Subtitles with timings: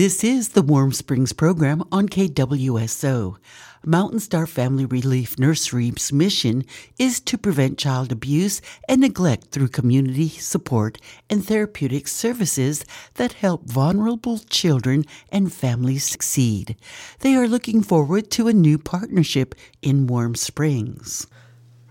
[0.00, 3.36] This is the Warm Springs program on KWSO.
[3.84, 6.64] Mountain Star Family Relief Nursery's mission
[6.98, 10.96] is to prevent child abuse and neglect through community support
[11.28, 12.82] and therapeutic services
[13.16, 16.76] that help vulnerable children and families succeed.
[17.18, 21.26] They are looking forward to a new partnership in Warm Springs.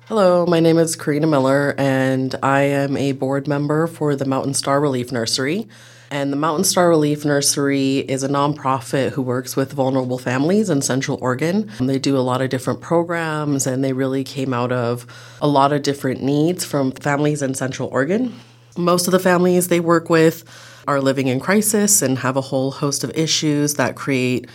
[0.10, 4.56] Hello, my name is Carina Miller, and I am a board member for the Mountain
[4.56, 5.68] Star Relief Nursery.
[6.10, 10.82] And the Mountain Star Relief Nursery is a nonprofit who works with vulnerable families in
[10.82, 11.72] Central Oregon.
[11.80, 15.06] They do a lot of different programs, and they really came out of
[15.44, 18.34] a lot of different needs from families in Central Oregon.
[18.76, 20.44] Most of the families they work with
[20.88, 24.50] are living in crisis and have a whole host of issues that create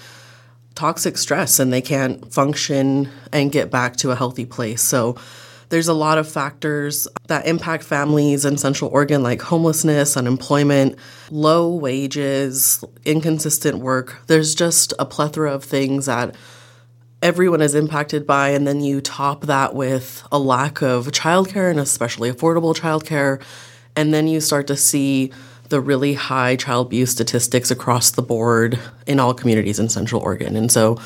[0.74, 4.82] toxic stress and they can't function and get back to a healthy place.
[4.82, 5.16] So
[5.74, 10.96] there's a lot of factors that impact families in Central Oregon, like homelessness, unemployment,
[11.32, 14.23] low wages, inconsistent work.
[14.29, 16.37] There's just a plethora of things that
[17.23, 18.51] everyone is impacted by.
[18.51, 23.43] And then you top that with a lack of childcare and especially affordable childcare.
[23.96, 25.32] And then you start to see
[25.71, 30.54] the really high child abuse statistics across the board in all communities in Central Oregon.
[30.54, 31.01] And so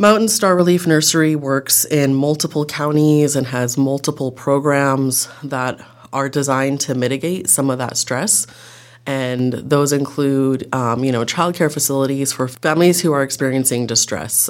[0.00, 6.80] Mountain Star Relief Nursery works in multiple counties and has multiple programs that are designed
[6.82, 8.46] to mitigate some of that stress.
[9.06, 14.48] And those include, um, you know, childcare facilities for families who are experiencing distress.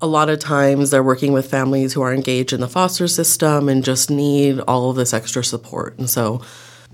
[0.00, 3.68] A lot of times they're working with families who are engaged in the foster system
[3.68, 5.96] and just need all of this extra support.
[5.96, 6.42] And so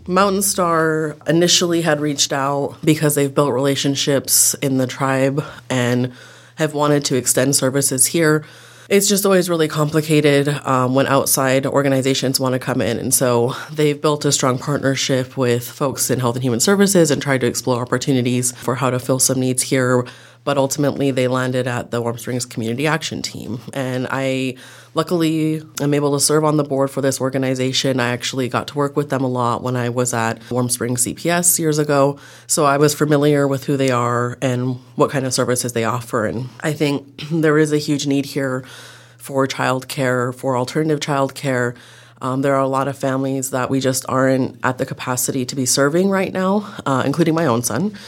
[0.06, 6.12] Mountain Star initially had reached out because they've built relationships in the tribe and
[6.59, 8.45] have wanted to extend services here.
[8.89, 12.98] It's just always really complicated um, when outside organizations want to come in.
[12.98, 17.23] And so they've built a strong partnership with folks in Health and Human Services and
[17.23, 20.05] tried to explore opportunities for how to fill some needs here
[20.48, 23.60] but ultimately they landed at the Warm Springs Community Action Team.
[23.74, 24.54] And I
[24.94, 28.00] luckily am able to serve on the board for this organization.
[28.00, 31.04] I actually got to work with them a lot when I was at Warm Springs
[31.04, 32.19] CPS years ago.
[32.47, 36.25] So I was familiar with who they are and what kind of services they offer.
[36.25, 38.64] And I think there is a huge need here
[39.19, 41.76] for childcare, for alternative childcare.
[42.22, 45.54] Um, there are a lot of families that we just aren't at the capacity to
[45.54, 47.98] be serving right now, uh, including my own son.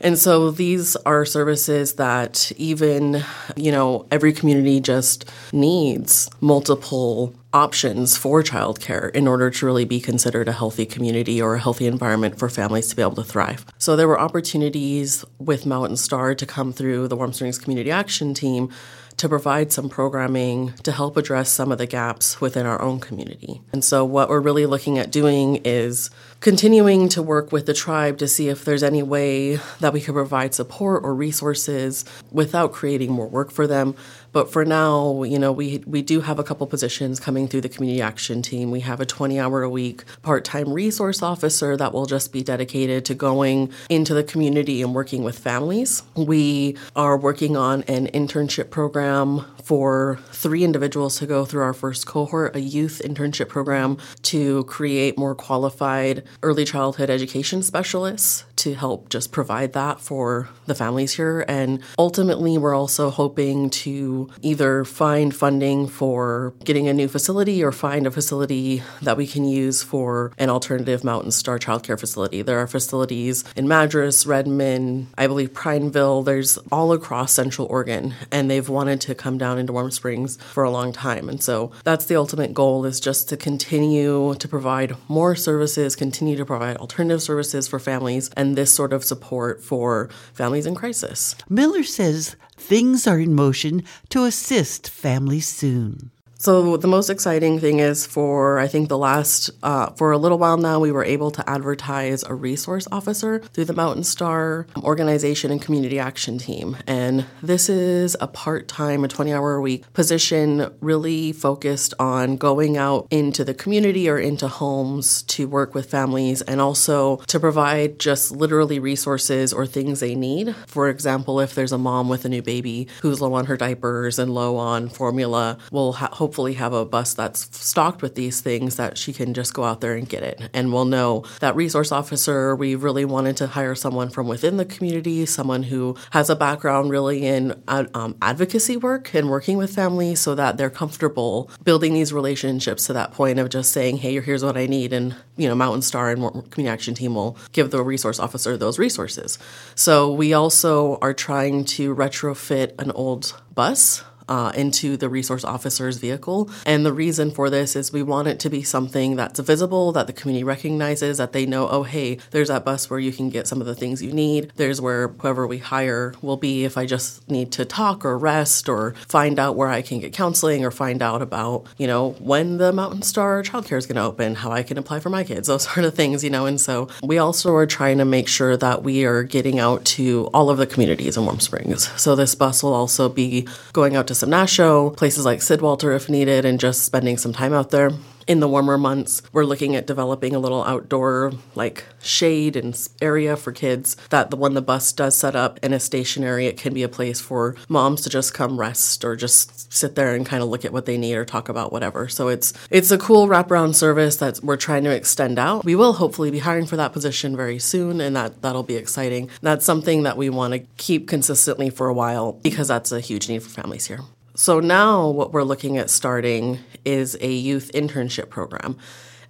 [0.00, 3.24] And so these are services that even,
[3.56, 10.00] you know, every community just needs multiple options for childcare in order to really be
[10.00, 13.64] considered a healthy community or a healthy environment for families to be able to thrive.
[13.78, 18.34] So there were opportunities with Mountain Star to come through the Warm Springs Community Action
[18.34, 18.70] Team
[19.16, 23.60] to provide some programming to help address some of the gaps within our own community.
[23.72, 26.10] And so, what we're really looking at doing is
[26.40, 30.14] continuing to work with the tribe to see if there's any way that we could
[30.14, 33.94] provide support or resources without creating more work for them.
[34.30, 37.68] But for now, you know, we we do have a couple positions coming through the
[37.68, 38.70] community action team.
[38.70, 43.04] We have a 20 hour a week part-time resource officer that will just be dedicated
[43.06, 46.02] to going into the community and working with families.
[46.14, 52.06] We are working on an internship program for three individuals to go through our first
[52.06, 59.08] cohort, a youth internship program to create more qualified early childhood education specialists to help
[59.08, 61.44] just provide that for the families here.
[61.48, 67.72] And ultimately, we're also hoping to either find funding for getting a new facility or
[67.72, 72.42] find a facility that we can use for an alternative Mountain Star childcare facility.
[72.42, 78.50] There are facilities in Madras, Redmond, I believe Prineville, there's all across Central Oregon, and
[78.50, 81.28] they've wanted to come down into Warm Springs for a long time.
[81.28, 86.17] And so that's the ultimate goal is just to continue to provide more services, continue
[86.36, 91.34] to provide alternative services for families, and this sort of support for families in crisis.
[91.48, 96.10] Miller says things are in motion to assist families soon.
[96.40, 100.38] So the most exciting thing is for I think the last uh, for a little
[100.38, 105.50] while now we were able to advertise a resource officer through the Mountain Star organization
[105.50, 109.92] and community action team, and this is a part time, a twenty hour a week
[109.94, 115.90] position, really focused on going out into the community or into homes to work with
[115.90, 120.54] families and also to provide just literally resources or things they need.
[120.68, 124.20] For example, if there's a mom with a new baby who's low on her diapers
[124.20, 128.76] and low on formula, we'll ha- hopefully have a bus that's stocked with these things
[128.76, 130.50] that she can just go out there and get it.
[130.52, 134.66] And we'll know that resource officer, we really wanted to hire someone from within the
[134.66, 140.20] community, someone who has a background really in um, advocacy work and working with families
[140.20, 144.44] so that they're comfortable building these relationships to that point of just saying, hey, here's
[144.44, 144.92] what I need.
[144.92, 146.20] And, you know, Mountain Star and
[146.50, 149.38] Community Action Team will give the resource officer those resources.
[149.74, 155.96] So we also are trying to retrofit an old bus uh, into the resource officer's
[155.98, 156.50] vehicle.
[156.66, 160.06] And the reason for this is we want it to be something that's visible, that
[160.06, 163.46] the community recognizes, that they know, oh, hey, there's that bus where you can get
[163.46, 164.52] some of the things you need.
[164.56, 168.68] There's where whoever we hire will be if I just need to talk or rest
[168.68, 172.58] or find out where I can get counseling or find out about, you know, when
[172.58, 175.48] the Mountain Star childcare is going to open, how I can apply for my kids,
[175.48, 176.46] those sort of things, you know.
[176.46, 180.28] And so we also are trying to make sure that we are getting out to
[180.34, 181.90] all of the communities in Warm Springs.
[182.00, 186.44] So this bus will also be going out to Simnasho, places like Sidwalter if needed,
[186.44, 187.90] and just spending some time out there
[188.28, 193.36] in the warmer months, we're looking at developing a little outdoor like shade and area
[193.36, 196.74] for kids that the when the bus does set up in a stationary, it can
[196.74, 200.42] be a place for moms to just come rest or just sit there and kind
[200.42, 202.06] of look at what they need or talk about whatever.
[202.06, 205.64] So it's it's a cool wraparound service that we're trying to extend out.
[205.64, 209.30] We will hopefully be hiring for that position very soon and that that'll be exciting.
[209.40, 213.28] That's something that we want to keep consistently for a while because that's a huge
[213.28, 214.00] need for families here.
[214.38, 218.76] So now what we're looking at starting is a youth internship program.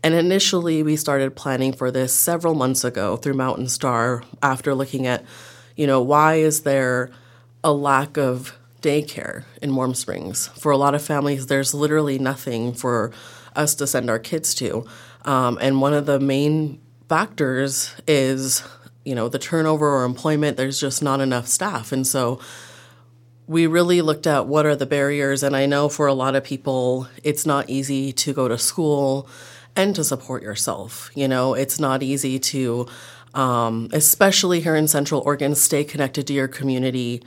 [0.02, 5.06] And initially, we started planning for this several months ago through Mountain Star after looking
[5.06, 5.24] at,
[5.76, 7.10] you know, why is there
[7.64, 10.48] a lack of daycare in Warm Springs?
[10.48, 13.10] For a lot of families, there's literally nothing for
[13.56, 14.84] us to send our kids to.
[15.24, 18.62] Um, and one of the main factors is,
[19.06, 20.58] you know, the turnover or employment.
[20.58, 21.92] There's just not enough staff.
[21.92, 22.40] And so
[23.48, 25.42] we really looked at what are the barriers.
[25.42, 29.26] And I know for a lot of people, it's not easy to go to school
[29.74, 31.10] and to support yourself.
[31.14, 32.86] You know, it's not easy to,
[33.32, 37.22] um, especially here in Central Oregon, stay connected to your community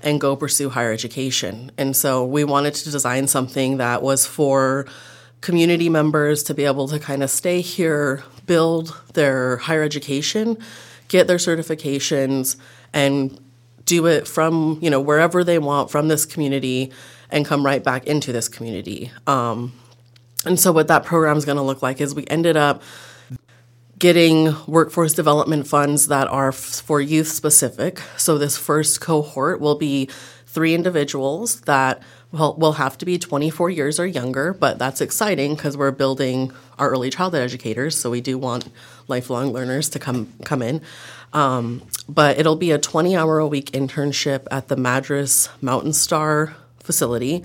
[0.00, 1.72] and go pursue higher education.
[1.76, 4.86] And so we wanted to design something that was for
[5.40, 10.56] community members to be able to kind of stay here, build their higher education,
[11.08, 12.56] get their certifications,
[12.92, 13.40] and
[13.84, 16.92] do it from you know wherever they want from this community
[17.30, 19.10] and come right back into this community.
[19.26, 19.72] Um,
[20.46, 22.82] and so what that program is going to look like is we ended up
[23.98, 28.00] getting workforce development funds that are f- for youth specific.
[28.16, 30.08] So this first cohort will be
[30.46, 32.02] three individuals that
[32.34, 36.52] will, will have to be 24 years or younger but that's exciting because we're building
[36.78, 38.68] our early childhood educators so we do want
[39.08, 40.80] lifelong learners to come come in
[41.32, 46.54] um, but it'll be a 20 hour a week internship at the Madras Mountain Star
[46.78, 47.44] facility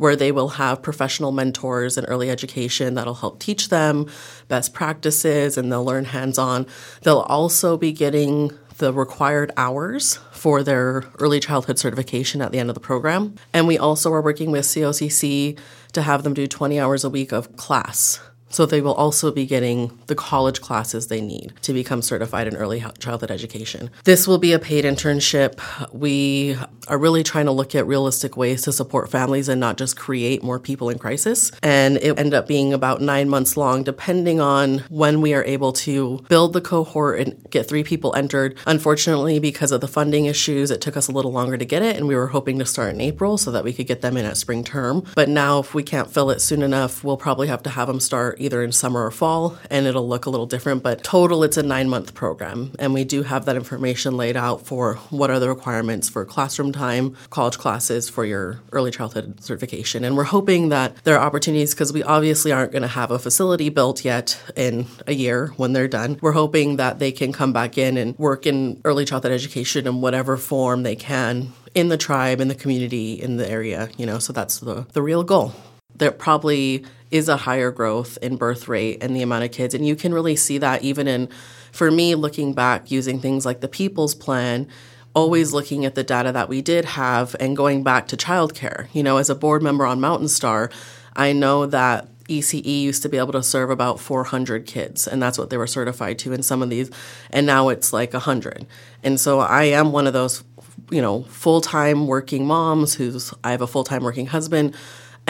[0.00, 4.06] where they will have professional mentors in early education that'll help teach them
[4.48, 6.66] best practices and they'll learn hands on.
[7.02, 12.70] They'll also be getting the required hours for their early childhood certification at the end
[12.70, 13.34] of the program.
[13.52, 15.58] And we also are working with COCC
[15.92, 19.46] to have them do 20 hours a week of class so they will also be
[19.46, 23.90] getting the college classes they need to become certified in early childhood education.
[24.04, 25.60] This will be a paid internship.
[25.92, 26.56] We
[26.88, 30.42] are really trying to look at realistic ways to support families and not just create
[30.42, 31.52] more people in crisis.
[31.62, 35.72] And it ended up being about nine months long, depending on when we are able
[35.72, 38.58] to build the cohort and get three people entered.
[38.66, 41.96] Unfortunately, because of the funding issues, it took us a little longer to get it,
[41.96, 44.24] and we were hoping to start in April so that we could get them in
[44.24, 45.04] at spring term.
[45.14, 48.00] But now, if we can't fill it soon enough, we'll probably have to have them
[48.00, 50.82] start either in summer or fall, and it'll look a little different.
[50.82, 54.66] But total, it's a nine month program, and we do have that information laid out
[54.66, 60.04] for what are the requirements for classroom time, college classes for your early childhood certification.
[60.04, 63.18] And we're hoping that there are opportunities because we obviously aren't going to have a
[63.18, 66.18] facility built yet in a year when they're done.
[66.20, 70.00] We're hoping that they can come back in and work in early childhood education in
[70.00, 74.18] whatever form they can in the tribe, in the community, in the area, you know,
[74.18, 75.54] so that's the, the real goal.
[75.94, 79.74] There probably is a higher growth in birth rate and the amount of kids.
[79.74, 81.28] And you can really see that even in,
[81.72, 84.68] for me, looking back using things like the People's Plan,
[85.14, 88.86] always looking at the data that we did have and going back to childcare.
[88.92, 90.70] You know, as a board member on Mountain Star,
[91.16, 95.36] I know that ECE used to be able to serve about 400 kids, and that's
[95.36, 96.90] what they were certified to in some of these,
[97.30, 98.66] and now it's like 100.
[99.02, 100.44] And so I am one of those,
[100.90, 104.76] you know, full time working moms who's, I have a full time working husband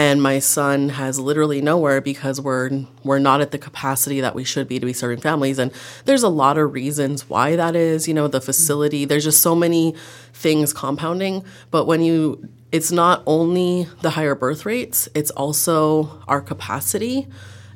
[0.01, 2.71] and my son has literally nowhere because we're
[3.05, 5.59] we're not at the capacity that we should be to be serving families.
[5.59, 5.71] And
[6.07, 9.55] there's a lot of reasons why that is you know the facility there's just so
[9.55, 9.95] many
[10.33, 11.45] things compounding.
[11.71, 17.29] But when you it's not only the higher birth rates, it's also our capacity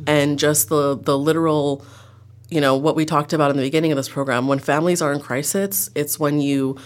[0.07, 1.85] and just the the literal
[2.49, 4.49] you know what we talked about in the beginning of this program.
[4.49, 6.79] When families are in crisis it's when you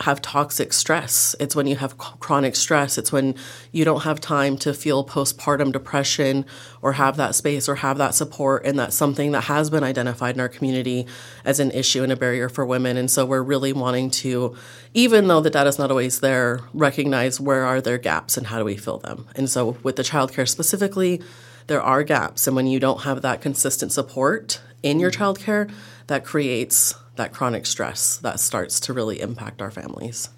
[0.00, 1.36] have toxic stress.
[1.38, 2.96] It's when you have chronic stress.
[2.96, 3.34] It's when
[3.70, 6.46] you don't have time to feel postpartum depression
[6.80, 8.64] or have that space or have that support.
[8.64, 11.06] And that's something that has been identified in our community
[11.44, 12.96] as an issue and a barrier for women.
[12.96, 14.56] And so we're really wanting to,
[14.94, 18.58] even though the data is not always there, recognize where are there gaps and how
[18.58, 19.26] do we fill them.
[19.36, 21.20] And so with the childcare specifically,
[21.66, 22.46] there are gaps.
[22.46, 25.16] And when you don't have that consistent support in your mm.
[25.16, 25.70] childcare,
[26.06, 30.30] that creates that chronic stress that starts to really impact our families.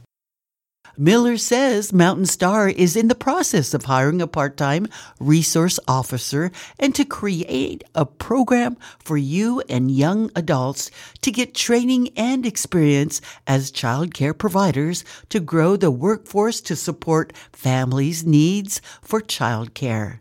[0.98, 4.86] Miller says Mountain Star is in the process of hiring a part time
[5.18, 10.90] resource officer and to create a program for you and young adults
[11.22, 17.32] to get training and experience as child care providers to grow the workforce to support
[17.52, 20.20] families' needs for child care.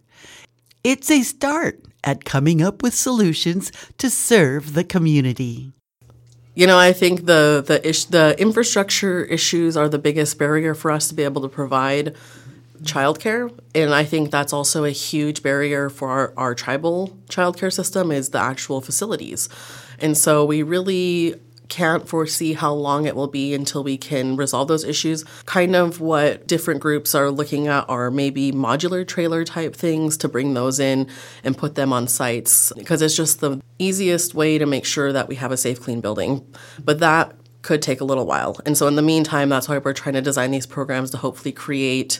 [0.85, 5.73] It's a start at coming up with solutions to serve the community.
[6.53, 10.91] You know, I think the the ish, the infrastructure issues are the biggest barrier for
[10.91, 12.15] us to be able to provide
[12.83, 18.11] childcare, and I think that's also a huge barrier for our, our tribal childcare system
[18.11, 19.47] is the actual facilities.
[19.99, 21.35] And so we really
[21.71, 25.23] can't foresee how long it will be until we can resolve those issues.
[25.45, 30.27] Kind of what different groups are looking at are maybe modular trailer type things to
[30.27, 31.07] bring those in
[31.43, 35.29] and put them on sites because it's just the easiest way to make sure that
[35.29, 36.45] we have a safe, clean building.
[36.83, 38.59] But that could take a little while.
[38.65, 41.53] And so, in the meantime, that's why we're trying to design these programs to hopefully
[41.53, 42.19] create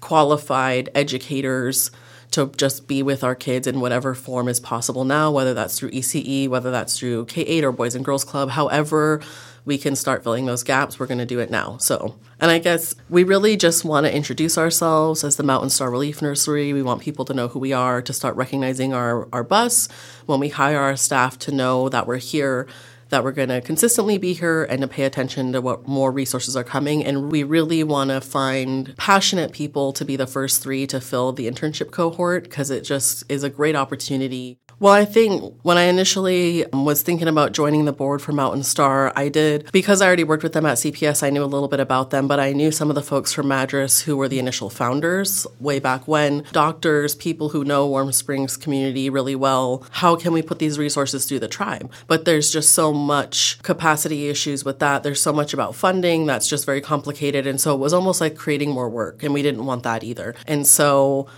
[0.00, 1.90] qualified educators
[2.32, 5.90] to just be with our kids in whatever form is possible now, whether that's through
[5.90, 9.20] ECE, whether that's through K 8 or Boys and Girls Club, however
[9.64, 11.76] we can start filling those gaps, we're going to do it now.
[11.78, 15.90] So, and I guess we really just want to introduce ourselves as the Mountain Star
[15.90, 16.72] Relief Nursery.
[16.72, 19.88] We want people to know who we are, to start recognizing our, our bus
[20.26, 22.66] when we hire our staff to know that we're here
[23.10, 26.56] that we're going to consistently be here and to pay attention to what more resources
[26.56, 27.04] are coming.
[27.04, 31.32] And we really want to find passionate people to be the first three to fill
[31.32, 35.84] the internship cohort because it just is a great opportunity well, I think when I
[35.84, 40.24] initially was thinking about joining the board for Mountain Star, I did, because I already
[40.24, 42.70] worked with them at CPS, I knew a little bit about them, but I knew
[42.70, 47.14] some of the folks from Madras who were the initial founders way back when, doctors,
[47.14, 49.84] people who know Warm Springs community really well.
[49.90, 51.92] How can we put these resources through the tribe?
[52.06, 55.02] But there's just so much capacity issues with that.
[55.02, 57.46] There's so much about funding that's just very complicated.
[57.46, 60.34] And so it was almost like creating more work, and we didn't want that either.
[60.46, 61.28] And so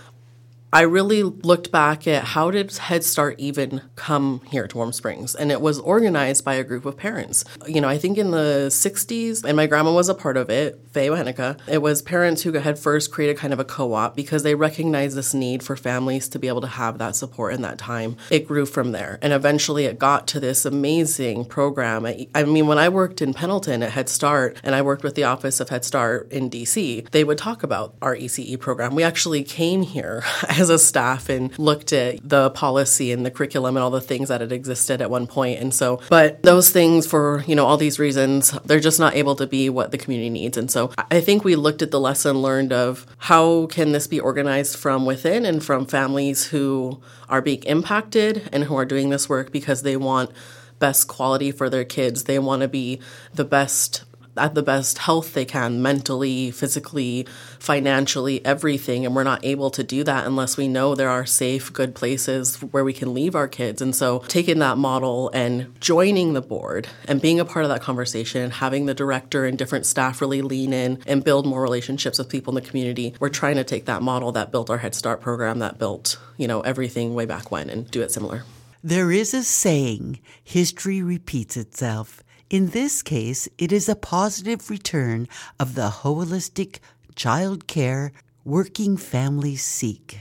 [0.73, 5.35] I really looked back at how did Head Start even come here to Warm Springs?
[5.35, 7.45] And it was organized by a group of parents.
[7.67, 10.83] You know, I think in the 60s, and my grandma was a part of it,
[10.91, 14.55] Faye Wahenica, it was parents who had first created kind of a co-op because they
[14.55, 18.17] recognized this need for families to be able to have that support in that time.
[18.31, 19.19] It grew from there.
[19.21, 22.07] And eventually it got to this amazing program.
[22.33, 25.25] I mean, when I worked in Pendleton at Head Start and I worked with the
[25.25, 28.95] Office of Head Start in DC, they would talk about our ECE program.
[28.95, 30.23] We actually came here
[30.63, 34.29] as a staff and looked at the policy and the curriculum and all the things
[34.29, 35.59] that had existed at one point.
[35.59, 39.35] And so, but those things for, you know, all these reasons, they're just not able
[39.35, 40.57] to be what the community needs.
[40.57, 44.19] And so I think we looked at the lesson learned of how can this be
[44.19, 49.29] organized from within and from families who are being impacted and who are doing this
[49.29, 50.31] work because they want
[50.79, 52.25] best quality for their kids.
[52.25, 52.99] They want to be
[53.33, 54.03] the best
[54.37, 57.27] at the best health they can mentally, physically,
[57.59, 59.05] financially, everything.
[59.05, 62.57] And we're not able to do that unless we know there are safe, good places
[62.61, 63.81] where we can leave our kids.
[63.81, 67.81] And so taking that model and joining the board and being a part of that
[67.81, 72.29] conversation, having the director and different staff really lean in and build more relationships with
[72.29, 75.21] people in the community, we're trying to take that model that built our Head Start
[75.21, 78.43] program, that built, you know, everything way back when and do it similar.
[78.83, 82.21] There is a saying, history repeats itself.
[82.53, 85.27] In this case, it is a positive return
[85.59, 86.77] of the holistic
[87.15, 88.11] child care
[88.45, 90.19] working families seek.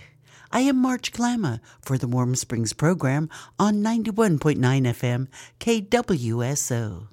[0.50, 5.28] I am March Klama for the Warm Springs program on 91.9 FM
[5.60, 7.11] KWSO.